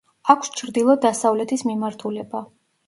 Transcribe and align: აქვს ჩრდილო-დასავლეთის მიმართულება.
აქვს 0.33 0.49
ჩრდილო-დასავლეთის 0.61 1.67
მიმართულება. 1.71 2.45